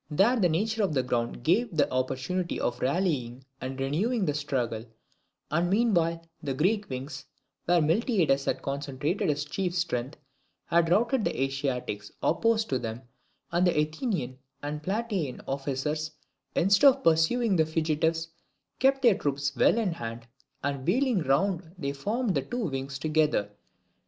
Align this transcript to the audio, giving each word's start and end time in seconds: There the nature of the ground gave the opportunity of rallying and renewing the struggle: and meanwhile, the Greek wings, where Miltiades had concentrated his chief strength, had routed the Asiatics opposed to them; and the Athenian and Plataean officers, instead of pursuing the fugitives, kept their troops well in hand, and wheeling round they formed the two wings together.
There 0.09 0.35
the 0.35 0.49
nature 0.49 0.81
of 0.81 0.95
the 0.95 1.03
ground 1.03 1.43
gave 1.43 1.77
the 1.77 1.87
opportunity 1.93 2.59
of 2.59 2.79
rallying 2.81 3.45
and 3.61 3.79
renewing 3.79 4.25
the 4.25 4.33
struggle: 4.33 4.83
and 5.51 5.69
meanwhile, 5.69 6.25
the 6.41 6.55
Greek 6.55 6.89
wings, 6.89 7.27
where 7.65 7.83
Miltiades 7.83 8.45
had 8.45 8.63
concentrated 8.63 9.29
his 9.29 9.45
chief 9.45 9.75
strength, 9.75 10.17
had 10.65 10.89
routed 10.89 11.23
the 11.23 11.39
Asiatics 11.43 12.11
opposed 12.23 12.67
to 12.69 12.79
them; 12.79 13.03
and 13.51 13.67
the 13.67 13.77
Athenian 13.79 14.39
and 14.63 14.81
Plataean 14.81 15.39
officers, 15.47 16.09
instead 16.55 16.87
of 16.87 17.03
pursuing 17.03 17.55
the 17.55 17.65
fugitives, 17.67 18.29
kept 18.79 19.03
their 19.03 19.13
troops 19.15 19.55
well 19.55 19.77
in 19.77 19.91
hand, 19.91 20.25
and 20.63 20.83
wheeling 20.87 21.19
round 21.21 21.75
they 21.77 21.93
formed 21.93 22.33
the 22.33 22.41
two 22.41 22.65
wings 22.65 22.97
together. 22.97 23.51